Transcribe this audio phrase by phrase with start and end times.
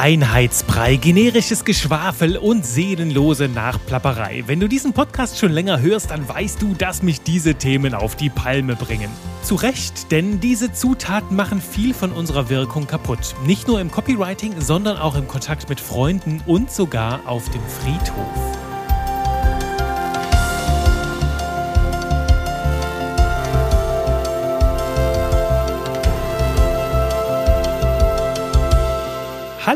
[0.00, 4.44] Einheitsbrei, generisches Geschwafel und seelenlose Nachplapperei.
[4.46, 8.16] Wenn du diesen Podcast schon länger hörst, dann weißt du, dass mich diese Themen auf
[8.16, 9.10] die Palme bringen.
[9.42, 13.34] Zu Recht, denn diese Zutaten machen viel von unserer Wirkung kaputt.
[13.44, 18.69] Nicht nur im Copywriting, sondern auch im Kontakt mit Freunden und sogar auf dem Friedhof.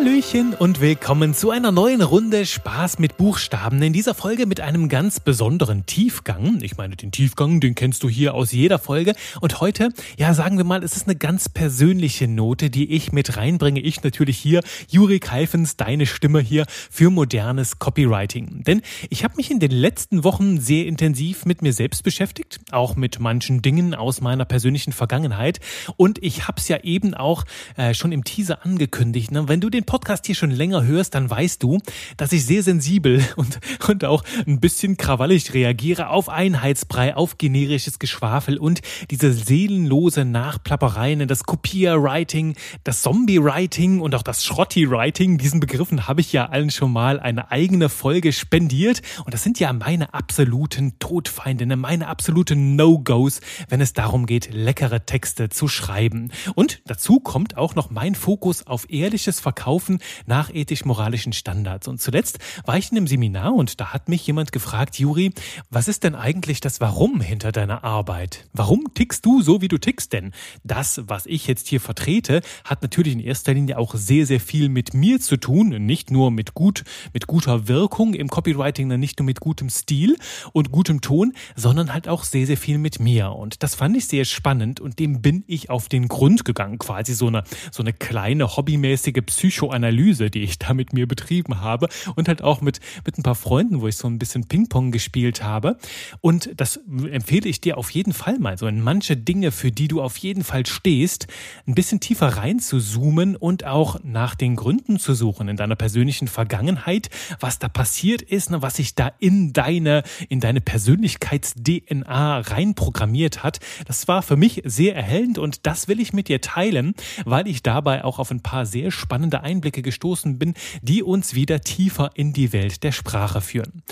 [0.04, 3.80] Hallöchen und willkommen zu einer neuen Runde Spaß mit Buchstaben.
[3.80, 6.58] In dieser Folge mit einem ganz besonderen Tiefgang.
[6.60, 9.14] Ich meine, den Tiefgang, den kennst du hier aus jeder Folge.
[9.40, 13.38] Und heute, ja, sagen wir mal, es ist eine ganz persönliche Note, die ich mit
[13.38, 13.80] reinbringe.
[13.80, 18.62] Ich natürlich hier, Juri Keifens, deine Stimme hier für modernes Copywriting.
[18.64, 22.94] Denn ich habe mich in den letzten Wochen sehr intensiv mit mir selbst beschäftigt, auch
[22.94, 25.60] mit manchen Dingen aus meiner persönlichen Vergangenheit.
[25.96, 27.44] Und ich habe es ja eben auch
[27.78, 29.30] äh, schon im Teaser angekündigt.
[29.30, 29.48] Ne?
[29.48, 31.78] Wenn du den Podcast hier schon länger hörst, dann weißt du,
[32.16, 38.00] dass ich sehr sensibel und, und auch ein bisschen krawallig reagiere auf Einheitsbrei, auf generisches
[38.00, 38.80] Geschwafel und
[39.12, 45.38] diese seelenlose Nachplappereien, das Kopier-Writing, das Zombie-Writing und auch das Schrotti-Writing.
[45.38, 49.60] Diesen Begriffen habe ich ja allen schon mal eine eigene Folge spendiert und das sind
[49.60, 56.32] ja meine absoluten Todfeindinnen, meine absoluten No-Gos, wenn es darum geht, leckere Texte zu schreiben.
[56.56, 61.88] Und dazu kommt auch noch mein Fokus auf ehrliches Verkaufen Verkaufen nach ethisch-moralischen Standards.
[61.88, 65.32] Und zuletzt war ich in einem Seminar und da hat mich jemand gefragt, Juri,
[65.70, 68.46] was ist denn eigentlich das Warum hinter deiner Arbeit?
[68.52, 70.12] Warum tickst du so, wie du tickst?
[70.12, 70.32] Denn
[70.62, 74.68] das, was ich jetzt hier vertrete, hat natürlich in erster Linie auch sehr, sehr viel
[74.68, 75.68] mit mir zu tun.
[75.68, 80.16] Nicht nur mit gut, mit guter Wirkung im Copywriting, nicht nur mit gutem Stil
[80.52, 83.32] und gutem Ton, sondern halt auch sehr, sehr viel mit mir.
[83.32, 86.78] Und das fand ich sehr spannend und dem bin ich auf den Grund gegangen.
[86.78, 91.60] Quasi so eine, so eine kleine hobbymäßige Psycho Psychoanalyse, die ich da mit mir betrieben
[91.60, 94.92] habe und halt auch mit, mit ein paar Freunden, wo ich so ein bisschen Ping-Pong
[94.92, 95.76] gespielt habe.
[96.20, 96.80] Und das
[97.10, 100.16] empfehle ich dir auf jeden Fall mal, so in manche Dinge, für die du auf
[100.18, 101.26] jeden Fall stehst,
[101.66, 105.76] ein bisschen tiefer rein zu zoomen und auch nach den Gründen zu suchen in deiner
[105.76, 112.38] persönlichen Vergangenheit, was da passiert ist, ne, was sich da in deine, in deine Persönlichkeits-DNA
[112.38, 113.58] reinprogrammiert hat.
[113.86, 117.62] Das war für mich sehr erhellend und das will ich mit dir teilen, weil ich
[117.62, 122.32] dabei auch auf ein paar sehr spannende Einblicke gestoßen bin, die uns wieder tiefer in
[122.32, 123.82] die Welt der Sprache führen.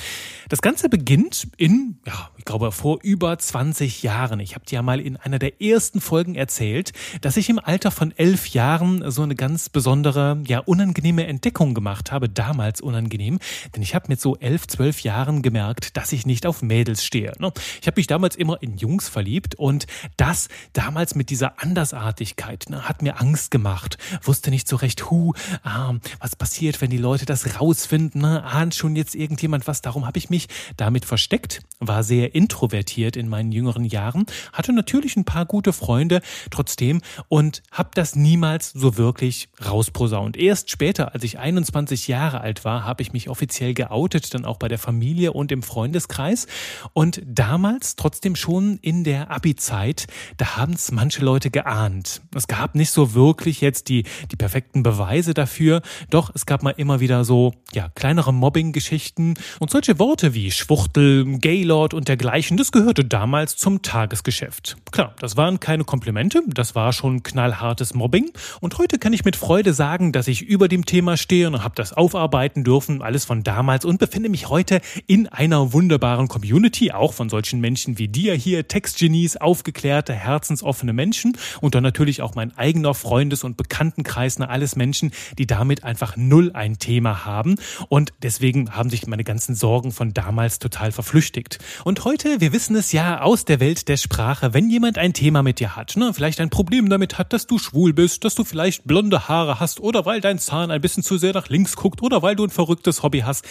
[0.48, 4.40] Das Ganze beginnt in, ja, ich glaube, vor über 20 Jahren.
[4.40, 7.90] Ich habe dir ja mal in einer der ersten Folgen erzählt, dass ich im Alter
[7.90, 12.28] von elf Jahren so eine ganz besondere, ja, unangenehme Entdeckung gemacht habe.
[12.28, 13.38] Damals unangenehm,
[13.74, 17.32] denn ich habe mit so elf, zwölf Jahren gemerkt, dass ich nicht auf Mädels stehe.
[17.38, 17.52] Ne?
[17.80, 19.86] Ich habe mich damals immer in Jungs verliebt und
[20.16, 23.98] das damals mit dieser Andersartigkeit ne, hat mir Angst gemacht.
[24.22, 25.32] Wusste nicht so recht, hu,
[25.64, 28.42] ah, was passiert, wenn die Leute das rausfinden, ne?
[28.44, 29.82] ahnt schon jetzt irgendjemand was.
[29.82, 35.16] Darum habe ich mich damit versteckt, war sehr introvertiert in meinen jüngeren Jahren, hatte natürlich
[35.16, 40.36] ein paar gute Freunde trotzdem und habe das niemals so wirklich rausprosaunt.
[40.36, 44.56] Erst später, als ich 21 Jahre alt war, habe ich mich offiziell geoutet, dann auch
[44.56, 46.46] bei der Familie und im Freundeskreis.
[46.92, 52.22] Und damals trotzdem schon in der Abi-Zeit, da haben es manche Leute geahnt.
[52.34, 55.82] Es gab nicht so wirklich jetzt die, die perfekten Beweise Beweise dafür.
[56.10, 61.38] Doch es gab mal immer wieder so, ja, kleinere Mobbing-Geschichten und solche Worte wie Schwuchtel,
[61.38, 64.76] Gaylord und dergleichen, das gehörte damals zum Tagesgeschäft.
[64.92, 68.30] Klar, das waren keine Komplimente, das war schon knallhartes Mobbing
[68.60, 71.74] und heute kann ich mit Freude sagen, dass ich über dem Thema stehe und habe
[71.74, 77.12] das aufarbeiten dürfen, alles von damals und befinde mich heute in einer wunderbaren Community, auch
[77.12, 82.56] von solchen Menschen wie dir hier, Textgenies, aufgeklärte, herzensoffene Menschen und dann natürlich auch mein
[82.56, 87.56] eigener Freundes- und Bekanntenkreis, na, alles Menschen, die damit einfach null ein Thema haben.
[87.88, 91.58] Und deswegen haben sich meine ganzen Sorgen von damals total verflüchtigt.
[91.84, 95.42] Und heute, wir wissen es ja aus der Welt der Sprache, wenn jemand ein Thema
[95.42, 98.44] mit dir hat, ne, vielleicht ein Problem damit hat, dass du schwul bist, dass du
[98.44, 102.02] vielleicht blonde Haare hast oder weil dein Zahn ein bisschen zu sehr nach links guckt
[102.02, 103.46] oder weil du ein verrücktes Hobby hast,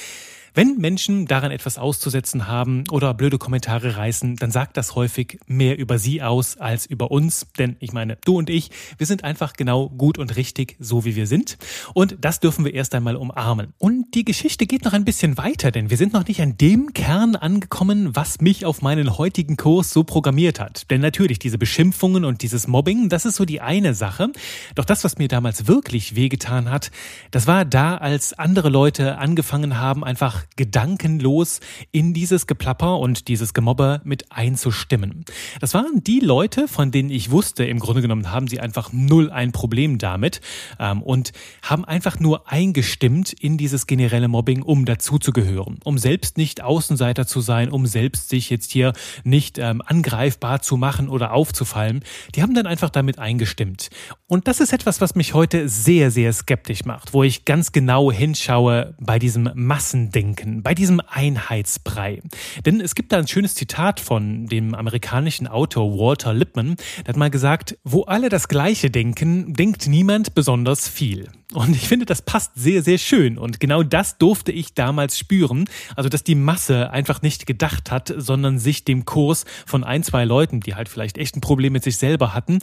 [0.53, 5.77] wenn Menschen daran etwas auszusetzen haben oder blöde Kommentare reißen, dann sagt das häufig mehr
[5.77, 7.47] über sie aus als über uns.
[7.57, 11.15] Denn ich meine, du und ich, wir sind einfach genau gut und richtig, so wie
[11.15, 11.57] wir sind.
[11.93, 13.73] Und das dürfen wir erst einmal umarmen.
[13.77, 16.93] Und die Geschichte geht noch ein bisschen weiter, denn wir sind noch nicht an dem
[16.93, 20.89] Kern angekommen, was mich auf meinen heutigen Kurs so programmiert hat.
[20.91, 24.31] Denn natürlich, diese Beschimpfungen und dieses Mobbing, das ist so die eine Sache.
[24.75, 26.91] Doch das, was mir damals wirklich wehgetan hat,
[27.31, 31.61] das war da, als andere Leute angefangen haben, einfach gedankenlos
[31.91, 35.23] in dieses Geplapper und dieses Gemobber mit einzustimmen.
[35.61, 39.31] Das waren die Leute, von denen ich wusste, im Grunde genommen haben sie einfach null
[39.31, 40.41] ein Problem damit
[40.79, 41.31] ähm, und
[41.61, 47.39] haben einfach nur eingestimmt in dieses generelle Mobbing, um dazuzugehören, um selbst nicht Außenseiter zu
[47.39, 48.93] sein, um selbst sich jetzt hier
[49.23, 52.03] nicht ähm, angreifbar zu machen oder aufzufallen.
[52.33, 53.89] Die haben dann einfach damit eingestimmt.
[54.27, 58.11] Und das ist etwas, was mich heute sehr, sehr skeptisch macht, wo ich ganz genau
[58.11, 62.23] hinschaue bei diesem Massendenken, bei diesem Einheitsbrei.
[62.65, 66.75] Denn es gibt da ein schönes Zitat von dem amerikanischen Autor Walter Lippmann,
[67.05, 71.29] der hat mal gesagt, wo alle das Gleiche denken, denkt niemand besonders viel.
[71.53, 73.37] Und ich finde, das passt sehr, sehr schön.
[73.37, 75.69] Und genau das durfte ich damals spüren.
[75.95, 80.23] Also, dass die Masse einfach nicht gedacht hat, sondern sich dem Kurs von ein, zwei
[80.23, 82.59] Leuten, die halt vielleicht echt ein Problem mit sich selber hatten,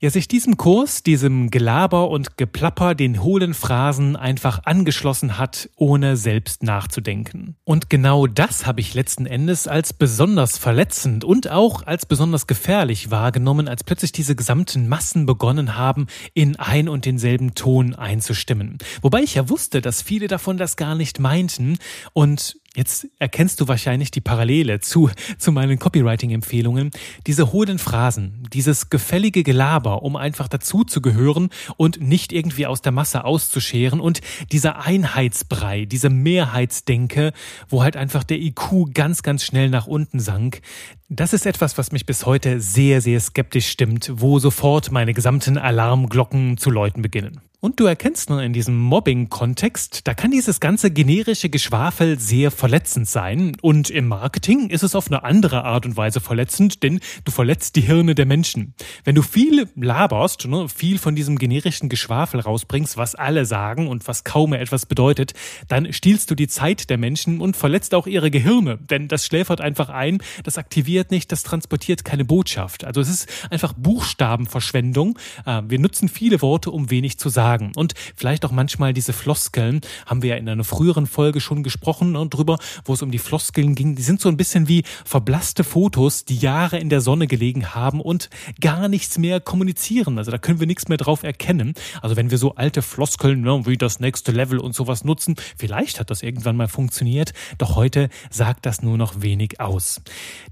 [0.00, 6.16] ja sich diesem Kurs, diesem Gelaber und Geplapper, den hohlen Phrasen einfach angeschlossen hat, ohne
[6.16, 7.56] selbst nachzudenken.
[7.64, 13.10] Und genau das habe ich letzten Endes als besonders verletzend und auch als besonders gefährlich
[13.10, 18.78] wahrgenommen, als plötzlich diese gesamten Massen begonnen haben, in ein und denselben Ton einzustimmen.
[19.02, 21.78] Wobei ich ja wusste, dass viele davon das gar nicht meinten
[22.14, 26.92] und Jetzt erkennst du wahrscheinlich die Parallele zu, zu meinen Copywriting-Empfehlungen.
[27.26, 32.80] Diese hohlen Phrasen, dieses gefällige Gelaber, um einfach dazu zu gehören und nicht irgendwie aus
[32.80, 34.20] der Masse auszuscheren und
[34.52, 37.32] dieser Einheitsbrei, diese Mehrheitsdenke,
[37.68, 40.60] wo halt einfach der IQ ganz, ganz schnell nach unten sank.
[41.08, 45.58] Das ist etwas, was mich bis heute sehr, sehr skeptisch stimmt, wo sofort meine gesamten
[45.58, 47.40] Alarmglocken zu läuten beginnen.
[47.62, 53.06] Und du erkennst nun in diesem Mobbing-Kontext, da kann dieses ganze generische Geschwafel sehr verletzend
[53.06, 53.54] sein.
[53.60, 57.76] Und im Marketing ist es auf eine andere Art und Weise verletzend, denn du verletzt
[57.76, 58.72] die Hirne der Menschen.
[59.04, 64.08] Wenn du viel laberst, ne, viel von diesem generischen Geschwafel rausbringst, was alle sagen und
[64.08, 65.34] was kaum mehr etwas bedeutet,
[65.68, 68.78] dann stiehlst du die Zeit der Menschen und verletzt auch ihre Gehirne.
[68.78, 72.86] Denn das schläfert einfach ein, das aktiviert nicht, das transportiert keine Botschaft.
[72.86, 75.18] Also es ist einfach Buchstabenverschwendung.
[75.44, 77.72] Äh, wir nutzen viele Worte, um wenig zu sagen sagen.
[77.74, 82.14] Und vielleicht auch manchmal diese Floskeln, haben wir ja in einer früheren Folge schon gesprochen
[82.14, 83.96] und drüber, wo es um die Floskeln ging.
[83.96, 88.00] Die sind so ein bisschen wie verblasste Fotos, die Jahre in der Sonne gelegen haben
[88.00, 88.30] und
[88.60, 90.18] gar nichts mehr kommunizieren.
[90.18, 91.74] Also da können wir nichts mehr drauf erkennen.
[92.02, 95.98] Also wenn wir so alte Floskeln ne, wie das nächste Level und sowas nutzen, vielleicht
[95.98, 100.00] hat das irgendwann mal funktioniert, doch heute sagt das nur noch wenig aus.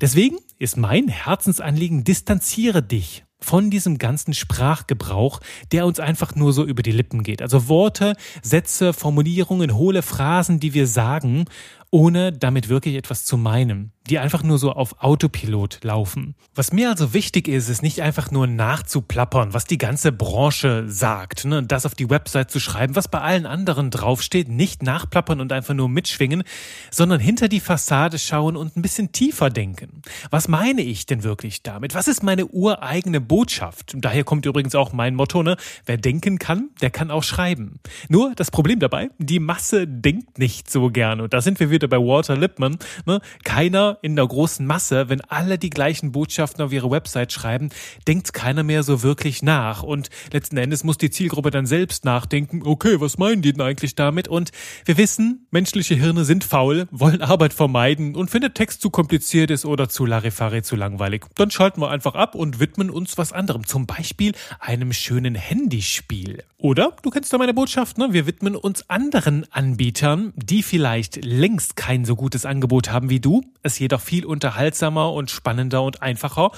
[0.01, 5.41] Deswegen ist mein Herzensanliegen, distanziere dich von diesem ganzen Sprachgebrauch,
[5.73, 7.41] der uns einfach nur so über die Lippen geht.
[7.41, 11.47] Also Worte, Sätze, Formulierungen, hohle Phrasen, die wir sagen,
[11.91, 16.35] ohne damit wirklich etwas zu meinen die einfach nur so auf Autopilot laufen.
[16.55, 21.45] Was mir also wichtig ist, ist nicht einfach nur nachzuplappern, was die ganze Branche sagt,
[21.45, 21.63] ne?
[21.63, 25.75] das auf die Website zu schreiben, was bei allen anderen draufsteht, nicht nachplappern und einfach
[25.75, 26.43] nur mitschwingen,
[26.91, 30.03] sondern hinter die Fassade schauen und ein bisschen tiefer denken.
[30.31, 31.95] Was meine ich denn wirklich damit?
[31.95, 33.95] Was ist meine ureigene Botschaft?
[33.97, 35.57] Daher kommt übrigens auch mein Motto, ne?
[35.85, 37.81] Wer denken kann, der kann auch schreiben.
[38.09, 41.21] Nur das Problem dabei, die Masse denkt nicht so gern.
[41.21, 42.79] Und da sind wir wieder bei Walter Lippmann.
[43.07, 43.21] Ne?
[43.45, 47.69] Keiner in der großen Masse, wenn alle die gleichen Botschaften auf ihre Website schreiben,
[48.09, 49.85] denkt keiner mehr so wirklich nach.
[49.85, 53.95] Und letzten Endes muss die Zielgruppe dann selbst nachdenken, okay, was meinen die denn eigentlich
[53.95, 54.27] damit?
[54.27, 54.51] Und
[54.85, 59.65] wir wissen, menschliche Hirne sind faul, wollen Arbeit vermeiden und wenn Text zu kompliziert ist
[59.65, 63.67] oder zu Larifari zu langweilig, dann schalten wir einfach ab und widmen uns was anderem.
[63.67, 66.45] Zum Beispiel einem schönen Handyspiel.
[66.57, 68.09] Oder, du kennst ja meine Botschaft, ne?
[68.13, 73.43] Wir widmen uns anderen Anbietern, die vielleicht längst kein so gutes Angebot haben wie du,
[73.63, 76.51] es jedoch viel unterhaltsamer und spannender und einfacher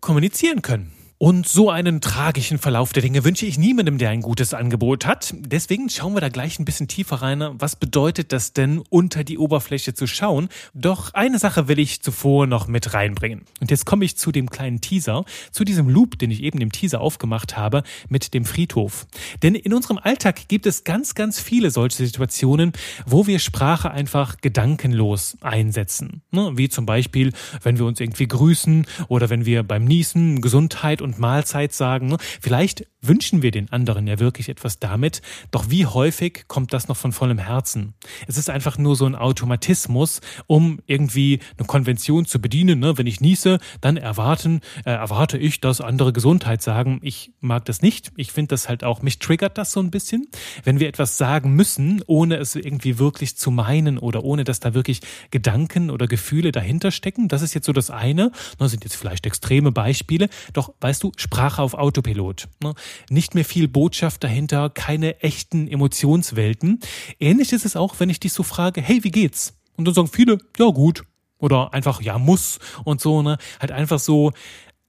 [0.00, 0.92] kommunizieren können.
[1.24, 5.32] Und so einen tragischen Verlauf der Dinge wünsche ich niemandem, der ein gutes Angebot hat.
[5.38, 7.48] Deswegen schauen wir da gleich ein bisschen tiefer rein.
[7.60, 10.48] Was bedeutet das denn, unter die Oberfläche zu schauen?
[10.74, 13.44] Doch eine Sache will ich zuvor noch mit reinbringen.
[13.60, 16.72] Und jetzt komme ich zu dem kleinen Teaser, zu diesem Loop, den ich eben im
[16.72, 19.06] Teaser aufgemacht habe, mit dem Friedhof.
[19.44, 22.72] Denn in unserem Alltag gibt es ganz, ganz viele solche Situationen,
[23.06, 26.22] wo wir Sprache einfach gedankenlos einsetzen.
[26.32, 31.00] Ne, wie zum Beispiel, wenn wir uns irgendwie grüßen oder wenn wir beim Niesen Gesundheit
[31.00, 32.08] und und Mahlzeit sagen.
[32.08, 32.16] Ne?
[32.40, 36.96] Vielleicht wünschen wir den anderen ja wirklich etwas damit, doch wie häufig kommt das noch
[36.96, 37.94] von vollem Herzen?
[38.28, 42.78] Es ist einfach nur so ein Automatismus, um irgendwie eine Konvention zu bedienen.
[42.78, 42.96] Ne?
[42.96, 47.00] Wenn ich niese, dann erwarten, äh, erwarte ich, dass andere Gesundheit sagen.
[47.02, 48.12] Ich mag das nicht.
[48.16, 50.28] Ich finde das halt auch, mich triggert das so ein bisschen,
[50.62, 54.74] wenn wir etwas sagen müssen, ohne es irgendwie wirklich zu meinen oder ohne, dass da
[54.74, 55.00] wirklich
[55.30, 57.26] Gedanken oder Gefühle dahinter stecken.
[57.28, 58.30] Das ist jetzt so das eine.
[58.58, 60.28] Das sind jetzt vielleicht extreme Beispiele.
[60.52, 62.48] Doch weißt du, Sprache auf Autopilot.
[62.62, 62.74] Ne?
[63.10, 66.80] Nicht mehr viel Botschaft dahinter, keine echten Emotionswelten.
[67.18, 69.54] Ähnlich ist es auch, wenn ich dich so frage, hey, wie geht's?
[69.76, 71.04] Und dann sagen viele, ja gut.
[71.38, 73.36] Oder einfach, ja, muss und so, ne?
[73.60, 74.32] Halt einfach so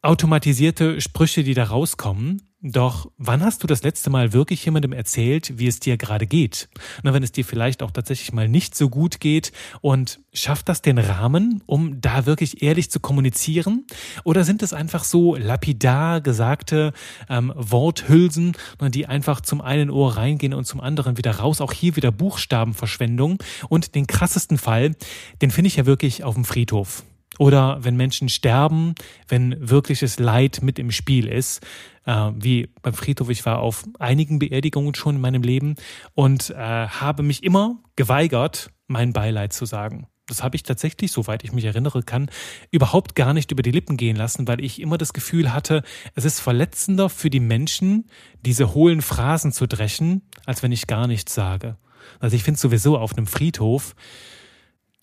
[0.03, 2.43] automatisierte Sprüche, die da rauskommen.
[2.65, 6.69] Doch wann hast du das letzte Mal wirklich jemandem erzählt, wie es dir gerade geht?
[7.03, 9.51] Na, wenn es dir vielleicht auch tatsächlich mal nicht so gut geht
[9.81, 13.85] und schafft das den Rahmen, um da wirklich ehrlich zu kommunizieren?
[14.23, 16.93] Oder sind es einfach so lapidar gesagte
[17.27, 21.59] ähm, Worthülsen, die einfach zum einen Ohr reingehen und zum anderen wieder raus?
[21.59, 23.39] Auch hier wieder Buchstabenverschwendung.
[23.67, 24.95] Und den krassesten Fall,
[25.41, 27.03] den finde ich ja wirklich auf dem Friedhof.
[27.39, 28.95] Oder wenn Menschen sterben,
[29.27, 31.61] wenn wirkliches Leid mit im Spiel ist,
[32.05, 33.29] äh, wie beim Friedhof.
[33.29, 35.75] Ich war auf einigen Beerdigungen schon in meinem Leben
[36.13, 40.07] und äh, habe mich immer geweigert, mein Beileid zu sagen.
[40.27, 42.29] Das habe ich tatsächlich, soweit ich mich erinnere kann,
[42.71, 45.83] überhaupt gar nicht über die Lippen gehen lassen, weil ich immer das Gefühl hatte,
[46.15, 48.09] es ist verletzender für die Menschen,
[48.41, 51.77] diese hohlen Phrasen zu dreschen, als wenn ich gar nichts sage.
[52.19, 53.95] Also ich finde sowieso auf einem Friedhof,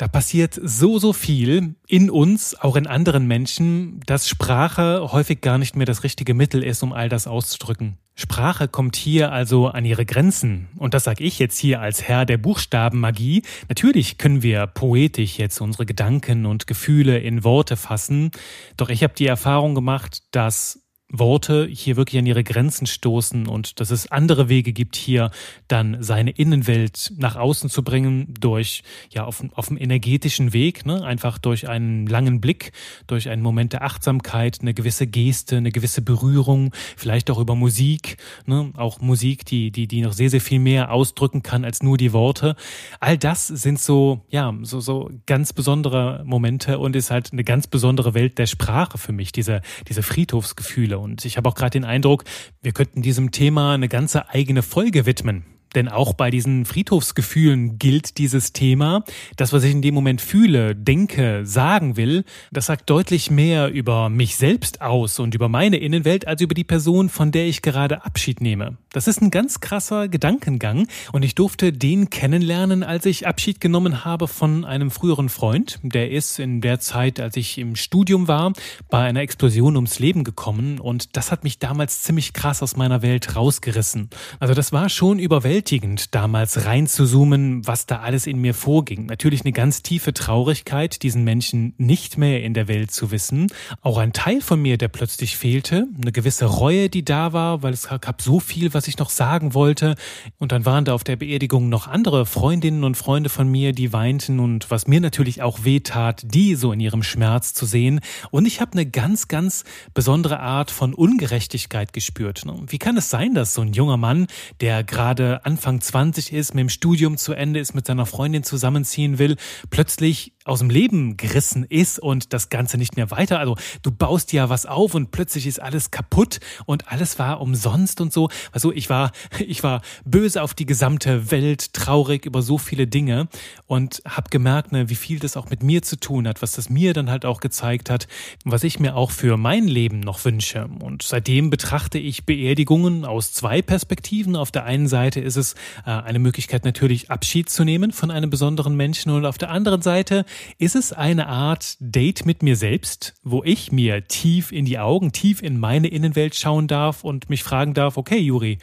[0.01, 5.59] da passiert so, so viel in uns, auch in anderen Menschen, dass Sprache häufig gar
[5.59, 7.99] nicht mehr das richtige Mittel ist, um all das auszudrücken.
[8.15, 10.69] Sprache kommt hier also an ihre Grenzen.
[10.79, 13.43] Und das sage ich jetzt hier als Herr der Buchstabenmagie.
[13.69, 18.31] Natürlich können wir poetisch jetzt unsere Gedanken und Gefühle in Worte fassen.
[18.79, 20.80] Doch ich habe die Erfahrung gemacht, dass
[21.11, 25.31] Worte hier wirklich an ihre Grenzen stoßen und dass es andere Wege gibt, hier
[25.69, 31.05] dann seine Innenwelt nach außen zu bringen durch, ja, auf, auf dem energetischen Weg, ne?
[31.05, 32.73] einfach durch einen langen Blick,
[33.09, 38.17] durch einen Moment der Achtsamkeit, eine gewisse Geste, eine gewisse Berührung, vielleicht auch über Musik,
[38.47, 38.73] ne?
[38.77, 42.13] auch Musik, die, die, die noch sehr, sehr viel mehr ausdrücken kann als nur die
[42.13, 42.55] Worte.
[43.01, 47.67] All das sind so, ja, so, so ganz besondere Momente und ist halt eine ganz
[47.67, 51.85] besondere Welt der Sprache für mich, diese, diese Friedhofsgefühle und ich habe auch gerade den
[51.85, 52.25] Eindruck,
[52.63, 55.45] wir könnten diesem Thema eine ganze eigene Folge widmen.
[55.75, 59.05] Denn auch bei diesen Friedhofsgefühlen gilt dieses Thema.
[59.37, 64.09] Das, was ich in dem Moment fühle, denke, sagen will, das sagt deutlich mehr über
[64.09, 68.05] mich selbst aus und über meine Innenwelt als über die Person, von der ich gerade
[68.05, 68.79] Abschied nehme.
[68.93, 74.05] Das ist ein ganz krasser Gedankengang und ich durfte den kennenlernen, als ich Abschied genommen
[74.05, 75.79] habe von einem früheren Freund.
[75.85, 78.53] Der ist in der Zeit, als ich im Studium war,
[78.89, 83.03] bei einer Explosion ums Leben gekommen und das hat mich damals ziemlich krass aus meiner
[83.03, 84.11] Welt rausgerissen.
[84.41, 89.05] Also das war schon überwältigend überwältigend, damals reinzuzoomen, was da alles in mir vorging.
[89.07, 93.49] Natürlich eine ganz tiefe Traurigkeit, diesen Menschen nicht mehr in der Welt zu wissen.
[93.83, 95.87] Auch ein Teil von mir, der plötzlich fehlte.
[96.01, 99.53] Eine gewisse Reue, die da war, weil es gab so viel, was ich noch sagen
[99.53, 99.97] wollte.
[100.39, 103.93] Und dann waren da auf der Beerdigung noch andere Freundinnen und Freunde von mir, die
[103.93, 108.01] weinten und was mir natürlich auch wehtat, die so in ihrem Schmerz zu sehen.
[108.31, 112.45] Und ich habe eine ganz, ganz besondere Art von Ungerechtigkeit gespürt.
[112.67, 114.27] Wie kann es sein, dass so ein junger Mann,
[114.63, 119.19] der gerade Anfang 20 ist, mit dem Studium zu Ende ist, mit seiner Freundin zusammenziehen
[119.19, 119.37] will,
[119.69, 123.39] plötzlich aus dem Leben gerissen ist und das Ganze nicht mehr weiter.
[123.39, 128.01] Also du baust ja was auf und plötzlich ist alles kaputt und alles war umsonst
[128.01, 128.31] und so.
[128.51, 133.29] Also ich war, ich war böse auf die gesamte Welt, traurig über so viele Dinge
[133.67, 136.71] und habe gemerkt, ne, wie viel das auch mit mir zu tun hat, was das
[136.71, 138.09] mir dann halt auch gezeigt hat,
[138.45, 140.69] was ich mir auch für mein Leben noch wünsche.
[140.81, 144.37] Und seitdem betrachte ich Beerdigungen aus zwei Perspektiven.
[144.37, 145.55] Auf der einen Seite ist es
[145.85, 149.83] äh, eine Möglichkeit natürlich Abschied zu nehmen von einem besonderen Menschen und auf der anderen
[149.83, 150.25] Seite
[150.59, 155.13] ist es eine Art Date mit mir selbst, wo ich mir tief in die Augen,
[155.13, 158.59] tief in meine Innenwelt schauen darf und mich fragen darf, okay, Juri,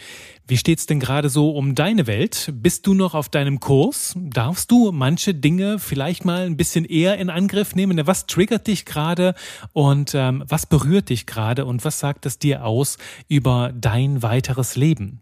[0.47, 2.51] wie steht's denn gerade so um deine Welt?
[2.53, 4.13] Bist du noch auf deinem Kurs?
[4.15, 7.99] Darfst du manche Dinge vielleicht mal ein bisschen eher in Angriff nehmen?
[8.07, 9.35] Was triggert dich gerade
[9.73, 12.97] und ähm, was berührt dich gerade und was sagt es dir aus
[13.27, 15.21] über dein weiteres Leben?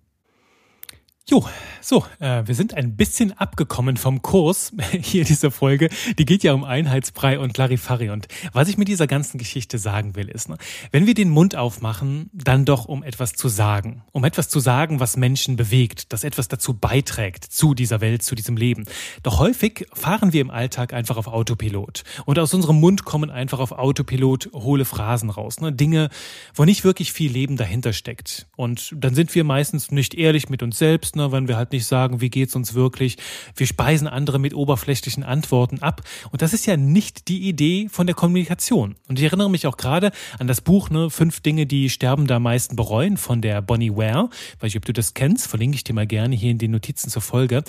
[1.28, 1.44] Jo,
[1.82, 5.90] so, äh, wir sind ein bisschen abgekommen vom Kurs hier diese Folge.
[6.20, 8.12] Die geht ja um Einheitsbrei und Larifari.
[8.12, 10.58] Und was ich mit dieser ganzen Geschichte sagen will, ist, ne,
[10.92, 14.04] wenn wir den Mund aufmachen, dann doch um etwas zu sagen.
[14.12, 18.36] Um etwas zu sagen, was Menschen bewegt, das etwas dazu beiträgt, zu dieser Welt, zu
[18.36, 18.86] diesem Leben.
[19.24, 22.04] Doch häufig fahren wir im Alltag einfach auf Autopilot.
[22.26, 25.60] Und aus unserem Mund kommen einfach auf Autopilot hohle Phrasen raus.
[25.60, 25.74] Ne?
[25.74, 26.10] Dinge,
[26.54, 28.46] wo nicht wirklich viel Leben dahinter steckt.
[28.56, 31.86] Und dann sind wir meistens nicht ehrlich mit uns selbst ne, wenn wir halt nicht
[31.86, 33.18] sagen, wie geht's uns wirklich.
[33.56, 36.02] Wir speisen andere mit oberflächlichen Antworten ab.
[36.32, 38.96] Und das ist ja nicht die Idee von der Kommunikation.
[39.08, 42.44] Und ich erinnere mich auch gerade an das Buch, ne, Fünf Dinge, die Sterbende am
[42.44, 44.30] meisten bereuen von der Bonnie Ware.
[44.60, 47.10] Weiß ich, ob du das kennst, verlinke ich dir mal gerne hier in den Notizen
[47.10, 47.64] zur Folge.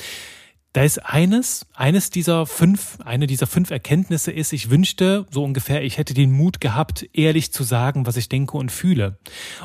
[0.77, 5.83] Da ist eines, eines dieser fünf, eine dieser fünf Erkenntnisse ist, ich wünschte so ungefähr,
[5.83, 9.17] ich hätte den Mut gehabt, ehrlich zu sagen, was ich denke und fühle.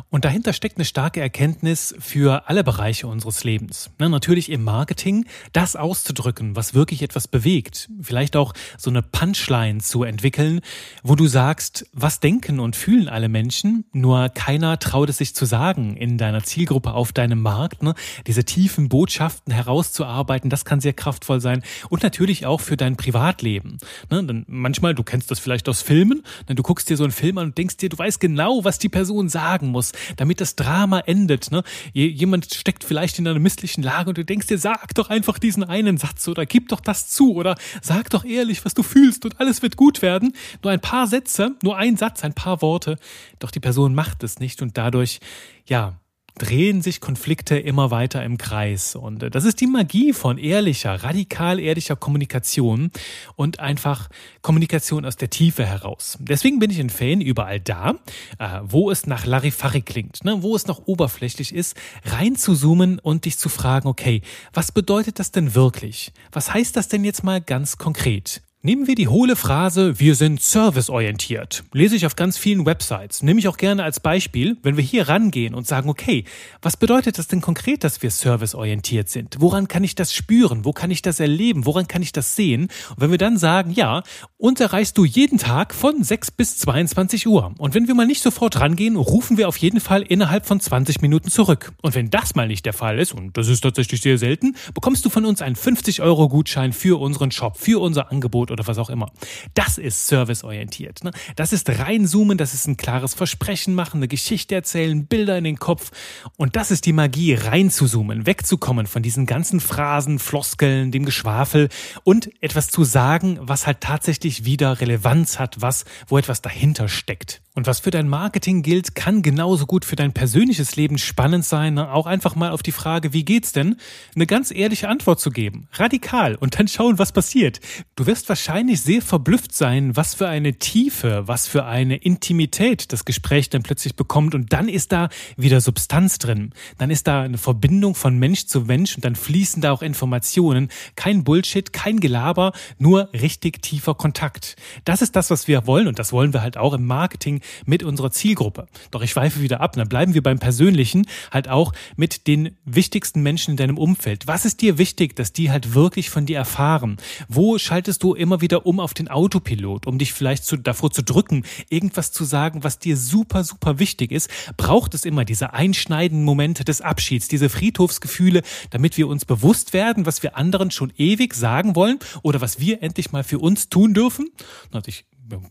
[0.10, 3.90] Und dahinter steckt eine starke Erkenntnis für alle Bereiche unseres Lebens.
[4.00, 7.90] Na, natürlich im Marketing, das auszudrücken, was wirklich etwas bewegt.
[8.02, 10.62] Vielleicht auch so eine Punchline zu entwickeln,
[11.04, 15.44] wo du sagst, was denken und fühlen alle Menschen, nur keiner traut es sich zu
[15.44, 17.84] sagen in deiner Zielgruppe auf deinem Markt.
[17.84, 17.96] Ne?
[18.28, 21.64] Diese tiefen Botschaften herauszuarbeiten, das kann sehr kraftvoll sein.
[21.90, 23.80] Und natürlich auch für dein Privatleben.
[24.10, 24.24] Ne?
[24.24, 27.38] Denn manchmal, du kennst das vielleicht aus Filmen, denn du guckst dir so einen Film
[27.40, 31.00] an und denkst dir, du weißt genau, was die Person sagen muss, damit das Drama
[31.00, 31.52] endet.
[31.52, 31.64] Ne?
[31.94, 35.64] Jemand steckt vielleicht in einer misslichen Lage und du denkst dir, sag doch einfach diesen
[35.64, 39.40] einen Satz oder gib doch das zu oder sag doch ehrlich, was du fühlst und
[39.40, 40.34] alles wird gut werden.
[40.64, 42.98] Nur ein paar Sätze, nur ein Satz, ein paar Worte.
[43.40, 45.20] Doch die Person macht es nicht und dadurch,
[45.66, 46.01] ja,
[46.38, 48.96] drehen sich Konflikte immer weiter im Kreis.
[48.96, 52.92] Und äh, das ist die Magie von ehrlicher, radikal ehrlicher Kommunikation
[53.36, 54.10] und einfach
[54.42, 56.18] Kommunikation aus der Tiefe heraus.
[56.20, 57.96] Deswegen bin ich ein Fan überall da,
[58.40, 63.38] äh, wo es nach Larifari klingt, ne, wo es noch oberflächlich ist, reinzuzoomen und dich
[63.38, 64.22] zu fragen, okay,
[64.54, 66.12] was bedeutet das denn wirklich?
[66.32, 68.42] Was heißt das denn jetzt mal ganz konkret?
[68.64, 71.64] Nehmen wir die hohle Phrase, wir sind serviceorientiert.
[71.74, 73.24] Lese ich auf ganz vielen Websites.
[73.24, 76.26] Nehme ich auch gerne als Beispiel, wenn wir hier rangehen und sagen, okay,
[76.62, 79.38] was bedeutet das denn konkret, dass wir serviceorientiert sind?
[79.40, 80.64] Woran kann ich das spüren?
[80.64, 81.66] Wo kann ich das erleben?
[81.66, 82.70] Woran kann ich das sehen?
[82.92, 84.04] Und wenn wir dann sagen, ja,
[84.38, 87.56] uns erreichst du jeden Tag von 6 bis 22 Uhr.
[87.58, 91.02] Und wenn wir mal nicht sofort rangehen, rufen wir auf jeden Fall innerhalb von 20
[91.02, 91.74] Minuten zurück.
[91.82, 95.04] Und wenn das mal nicht der Fall ist, und das ist tatsächlich sehr selten, bekommst
[95.04, 98.78] du von uns einen 50 Euro Gutschein für unseren Shop, für unser Angebot oder was
[98.78, 99.12] auch immer.
[99.54, 101.04] Das ist serviceorientiert.
[101.04, 101.12] Ne?
[101.36, 105.58] Das ist reinzoomen, das ist ein klares Versprechen machen, eine Geschichte erzählen, Bilder in den
[105.58, 105.92] Kopf.
[106.38, 111.70] Und das ist die Magie, reinzuzoomen, wegzukommen von diesen ganzen Phrasen, Floskeln, dem Geschwafel
[112.04, 117.42] und etwas zu sagen, was halt tatsächlich wieder Relevanz hat, was, wo etwas dahinter steckt.
[117.54, 121.74] Und was für dein Marketing gilt, kann genauso gut für dein persönliches Leben spannend sein.
[121.74, 121.92] Ne?
[121.92, 123.76] Auch einfach mal auf die Frage, wie geht's denn,
[124.16, 125.68] eine ganz ehrliche Antwort zu geben.
[125.74, 127.60] Radikal und dann schauen, was passiert.
[127.96, 133.06] Du wirst wahrscheinlich sehr verblüfft sein, was für eine Tiefe, was für eine Intimität das
[133.06, 134.36] Gespräch dann plötzlich bekommt.
[134.36, 136.52] Und dann ist da wieder Substanz drin.
[136.78, 140.70] Dann ist da eine Verbindung von Mensch zu Mensch und dann fließen da auch Informationen.
[140.96, 144.56] Kein Bullshit, kein Gelaber, nur richtig tiefer Kontakt.
[144.86, 147.84] Das ist das, was wir wollen und das wollen wir halt auch im Marketing mit
[147.84, 148.68] unserer Zielgruppe.
[148.92, 149.74] Doch ich schweife wieder ab.
[149.74, 154.28] Dann bleiben wir beim Persönlichen halt auch mit den wichtigsten Menschen in deinem Umfeld.
[154.28, 156.98] Was ist dir wichtig, dass die halt wirklich von dir erfahren?
[157.28, 161.04] Wo schaltest du immer wieder um auf den Autopilot, um dich vielleicht zu, davor zu
[161.04, 164.30] drücken, irgendwas zu sagen, was dir super, super wichtig ist?
[164.56, 170.06] Braucht es immer diese einschneidenden Momente des Abschieds, diese Friedhofsgefühle, damit wir uns bewusst werden,
[170.06, 173.94] was wir anderen schon ewig sagen wollen oder was wir endlich mal für uns tun
[173.94, 174.30] dürfen?
[174.72, 175.04] Also ich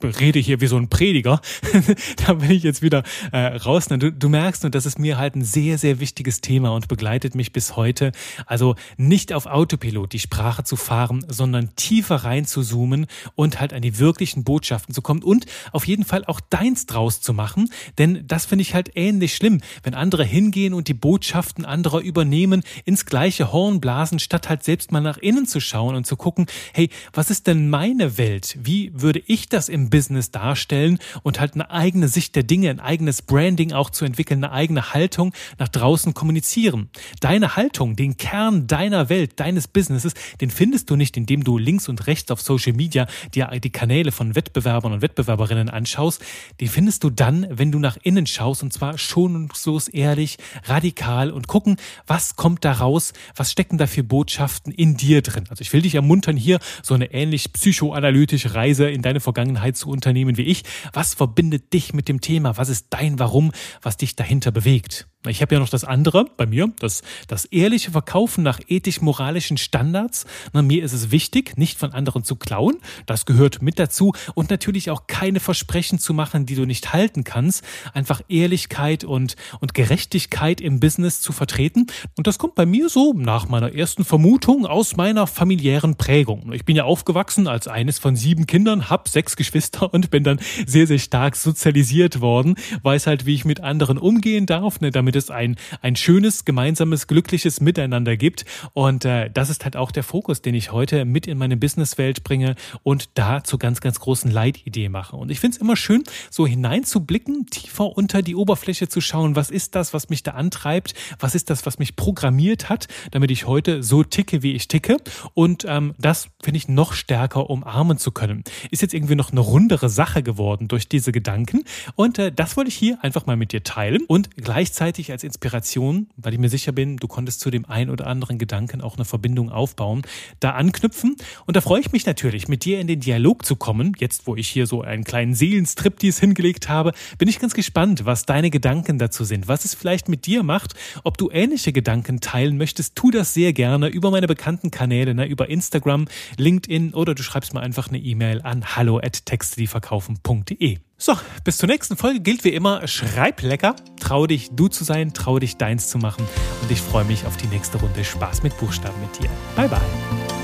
[0.03, 1.41] rede hier wie so ein Prediger,
[2.27, 3.87] da bin ich jetzt wieder äh, raus.
[3.87, 7.35] Du, du merkst nur, das ist mir halt ein sehr, sehr wichtiges Thema und begleitet
[7.35, 8.13] mich bis heute.
[8.47, 13.73] Also nicht auf Autopilot die Sprache zu fahren, sondern tiefer rein zu zoomen und halt
[13.73, 17.71] an die wirklichen Botschaften zu kommen und auf jeden Fall auch deins draus zu machen.
[17.99, 22.63] Denn das finde ich halt ähnlich schlimm, wenn andere hingehen und die Botschaften anderer übernehmen,
[22.85, 26.47] ins gleiche Horn blasen, statt halt selbst mal nach innen zu schauen und zu gucken,
[26.73, 28.59] hey, was ist denn meine Welt?
[28.61, 32.81] Wie würde ich das im Business darstellen und halt eine eigene Sicht der Dinge, ein
[32.81, 36.91] eigenes Branding auch zu entwickeln, eine eigene Haltung nach draußen kommunizieren.
[37.21, 41.89] Deine Haltung, den Kern deiner Welt, deines Businesses, den findest du nicht, indem du links
[41.89, 46.23] und rechts auf Social Media dir die Kanäle von Wettbewerbern und Wettbewerberinnen anschaust.
[46.61, 51.47] Den findest du dann, wenn du nach innen schaust und zwar schonungslos ehrlich, radikal und
[51.47, 55.45] gucken, was kommt da raus, was stecken da für Botschaften in dir drin.
[55.49, 59.77] Also ich will dich ermuntern, hier so eine ähnlich psychoanalytische Reise in deine Vergangenheit Vergangenheit
[59.77, 60.63] zu unternehmen wie ich.
[60.93, 62.57] Was verbindet dich mit dem Thema?
[62.57, 65.09] Was ist dein Warum, was dich dahinter bewegt?
[65.29, 70.25] Ich habe ja noch das andere bei mir, das, das ehrliche Verkaufen nach ethisch-moralischen Standards.
[70.55, 72.79] Na, mir ist es wichtig, nicht von anderen zu klauen.
[73.05, 74.15] Das gehört mit dazu.
[74.35, 77.63] Und natürlich auch keine Versprechen zu machen, die du nicht halten kannst.
[77.93, 81.89] Einfach Ehrlichkeit und, und Gerechtigkeit im Business zu vertreten.
[82.17, 86.51] Und das kommt bei mir so nach meiner ersten Vermutung aus meiner familiären Prägung.
[86.55, 90.41] Ich bin ja aufgewachsen als eines von sieben Kindern, hab sechs Geschwister und bin dann
[90.65, 92.55] sehr, sehr stark sozialisiert worden.
[92.83, 94.81] Weiß halt, wie ich mit anderen umgehen darf.
[94.81, 98.45] Ne, damit damit es ein, ein schönes, gemeinsames, glückliches Miteinander gibt.
[98.75, 102.23] Und äh, das ist halt auch der Fokus, den ich heute mit in meine Businesswelt
[102.23, 105.17] bringe und da zur ganz, ganz großen Leitidee mache.
[105.17, 109.51] Und ich finde es immer schön, so hineinzublicken, tiefer unter die Oberfläche zu schauen, was
[109.51, 113.49] ist das, was mich da antreibt, was ist das, was mich programmiert hat, damit ich
[113.49, 114.99] heute so ticke, wie ich ticke.
[115.35, 118.45] Und ähm, das finde ich noch stärker umarmen zu können.
[118.71, 121.65] Ist jetzt irgendwie noch eine rundere Sache geworden durch diese Gedanken.
[121.97, 126.09] Und äh, das wollte ich hier einfach mal mit dir teilen und gleichzeitig als Inspiration,
[126.17, 129.05] weil ich mir sicher bin, du konntest zu dem einen oder anderen Gedanken auch eine
[129.05, 130.03] Verbindung aufbauen,
[130.41, 131.17] da anknüpfen.
[131.47, 133.95] Und da freue ich mich natürlich, mit dir in den Dialog zu kommen.
[133.99, 138.27] Jetzt, wo ich hier so einen kleinen Seelenstriptease hingelegt habe, bin ich ganz gespannt, was
[138.27, 142.59] deine Gedanken dazu sind, was es vielleicht mit dir macht, ob du ähnliche Gedanken teilen
[142.59, 147.23] möchtest, tu das sehr gerne über meine bekannten Kanäle, ne, über Instagram, LinkedIn oder du
[147.23, 150.79] schreibst mir einfach eine E-Mail an hallo at textedieverkaufen.de.
[151.03, 155.15] So, bis zur nächsten Folge gilt wie immer, schreib lecker, trau dich du zu sein,
[155.15, 156.29] trau dich deins zu machen
[156.61, 159.31] und ich freue mich auf die nächste Runde Spaß mit Buchstaben mit dir.
[159.57, 160.40] Bye bye.